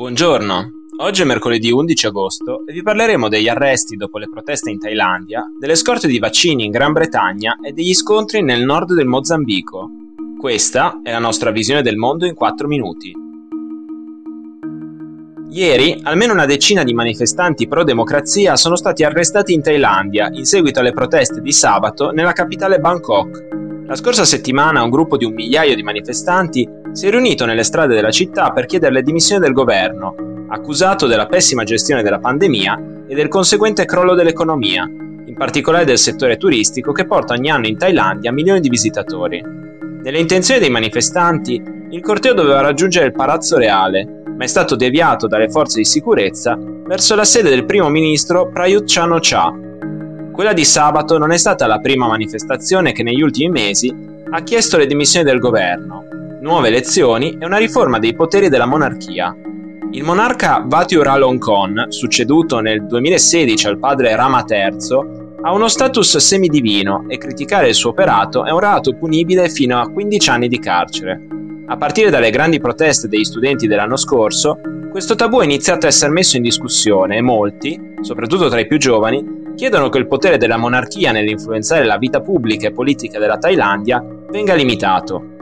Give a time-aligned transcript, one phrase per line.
[0.00, 4.78] Buongiorno, oggi è mercoledì 11 agosto e vi parleremo degli arresti dopo le proteste in
[4.78, 9.90] Thailandia, delle scorte di vaccini in Gran Bretagna e degli scontri nel nord del Mozambico.
[10.38, 13.12] Questa è la nostra visione del mondo in 4 minuti.
[15.50, 20.92] Ieri almeno una decina di manifestanti pro-democrazia sono stati arrestati in Thailandia in seguito alle
[20.92, 23.59] proteste di sabato nella capitale Bangkok.
[23.90, 27.92] La scorsa settimana un gruppo di un migliaio di manifestanti si è riunito nelle strade
[27.92, 30.14] della città per chiedere le dimissioni del governo,
[30.48, 36.36] accusato della pessima gestione della pandemia e del conseguente crollo dell'economia, in particolare del settore
[36.36, 39.42] turistico che porta ogni anno in Thailandia milioni di visitatori.
[39.42, 41.60] Nelle intenzioni dei manifestanti,
[41.90, 46.56] il corteo doveva raggiungere il Palazzo Reale, ma è stato deviato dalle forze di sicurezza
[46.56, 49.52] verso la sede del primo ministro Prayut Chan-o-cha.
[50.40, 53.94] Quella di sabato non è stata la prima manifestazione che negli ultimi mesi
[54.30, 56.06] ha chiesto le dimissioni del governo,
[56.40, 59.36] nuove elezioni e una riforma dei poteri della monarchia.
[59.90, 67.18] Il monarca Vatiuralongkorn, succeduto nel 2016 al padre Rama III, ha uno status semidivino e
[67.18, 71.20] criticare il suo operato è un reato punibile fino a 15 anni di carcere.
[71.66, 74.58] A partire dalle grandi proteste degli studenti dell'anno scorso,
[74.90, 78.78] questo tabù è iniziato a essere messo in discussione e molti, soprattutto tra i più
[78.78, 84.04] giovani, chiedono che il potere della monarchia nell'influenzare la vita pubblica e politica della Thailandia
[84.30, 85.38] venga limitato.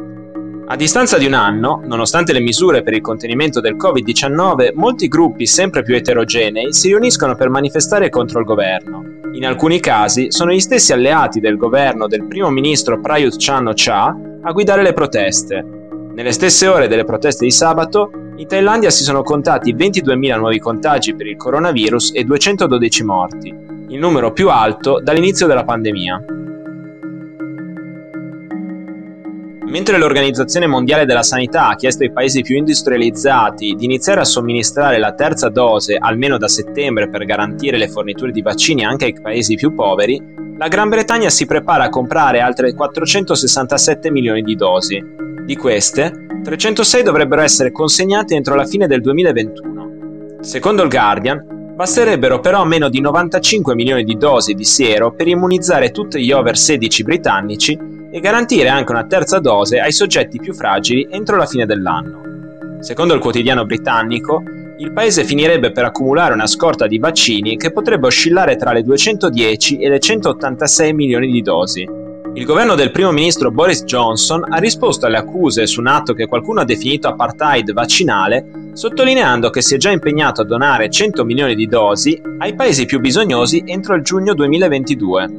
[0.70, 5.46] A distanza di un anno, nonostante le misure per il contenimento del Covid-19, molti gruppi
[5.46, 9.02] sempre più eterogenei si riuniscono per manifestare contro il governo.
[9.32, 14.52] In alcuni casi sono gli stessi alleati del governo del primo ministro Prayut Chan-o-cha a
[14.52, 15.64] guidare le proteste.
[16.12, 21.14] Nelle stesse ore delle proteste di sabato, in Thailandia si sono contati 22.000 nuovi contagi
[21.14, 23.54] per il coronavirus e 212 morti,
[23.88, 26.24] il numero più alto dall'inizio della pandemia.
[29.66, 34.98] Mentre l'Organizzazione Mondiale della Sanità ha chiesto ai paesi più industrializzati di iniziare a somministrare
[34.98, 39.56] la terza dose almeno da settembre per garantire le forniture di vaccini anche ai paesi
[39.56, 45.00] più poveri, la Gran Bretagna si prepara a comprare altre 467 milioni di dosi.
[45.44, 50.38] Di queste, 306 dovrebbero essere consegnate entro la fine del 2021.
[50.40, 55.92] Secondo il Guardian, basterebbero però meno di 95 milioni di dosi di siero per immunizzare
[55.92, 57.78] tutti gli over 16 britannici
[58.10, 62.80] e garantire anche una terza dose ai soggetti più fragili entro la fine dell'anno.
[62.80, 64.42] Secondo il quotidiano britannico,
[64.78, 69.78] il paese finirebbe per accumulare una scorta di vaccini che potrebbe oscillare tra le 210
[69.78, 71.88] e le 186 milioni di dosi.
[72.34, 76.26] Il governo del primo ministro Boris Johnson ha risposto alle accuse su un atto che
[76.26, 78.44] qualcuno ha definito apartheid vaccinale,
[78.78, 83.00] sottolineando che si è già impegnato a donare 100 milioni di dosi ai paesi più
[83.00, 85.30] bisognosi entro il giugno 2022.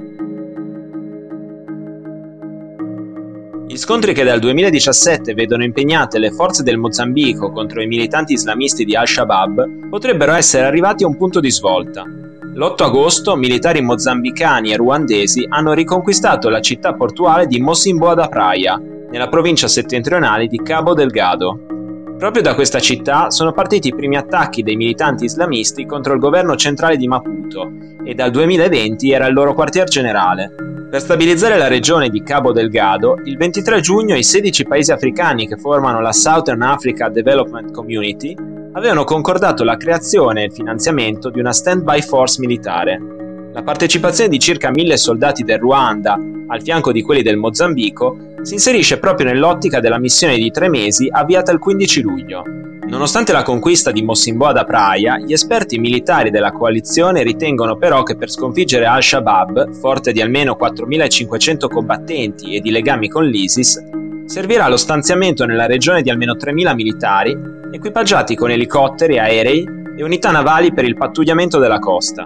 [3.65, 8.83] Gli scontri che dal 2017 vedono impegnate le forze del Mozambico contro i militanti islamisti
[8.83, 12.03] di Al-Shabaab potrebbero essere arrivati a un punto di svolta.
[12.03, 18.77] L'8 agosto militari mozambicani e ruandesi hanno riconquistato la città portuale di Mosimboa da Praia,
[19.09, 21.78] nella provincia settentrionale di Cabo Delgado.
[22.19, 26.57] Proprio da questa città sono partiti i primi attacchi dei militanti islamisti contro il governo
[26.57, 27.71] centrale di Maputo
[28.03, 30.53] e dal 2020 era il loro quartier generale.
[30.91, 35.55] Per stabilizzare la regione di Cabo Delgado, il 23 giugno i 16 paesi africani che
[35.55, 38.35] formano la Southern Africa Development Community
[38.73, 43.18] avevano concordato la creazione e il finanziamento di una stand-by force militare.
[43.59, 48.53] La partecipazione di circa mille soldati del Ruanda, al fianco di quelli del Mozambico, si
[48.53, 52.43] inserisce proprio nell'ottica della missione di tre mesi avviata il 15 luglio.
[52.87, 58.15] Nonostante la conquista di Mossimboa da Praia, gli esperti militari della coalizione ritengono però che
[58.15, 63.77] per sconfiggere Al-Shabaab, forte di almeno 4.500 combattenti e di legami con l'ISIS,
[64.25, 67.37] servirà lo stanziamento nella regione di almeno 3.000 militari,
[67.73, 72.25] equipaggiati con elicotteri, aerei e unità navali per il pattugliamento della costa.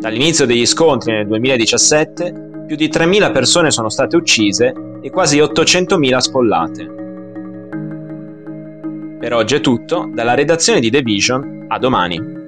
[0.00, 4.72] Dall'inizio degli scontri nel 2017, più di 3.000 persone sono state uccise
[5.02, 6.94] e quasi 800.000 spollate.
[9.20, 12.39] Per oggi è tutto, dalla redazione di The Vision, a domani.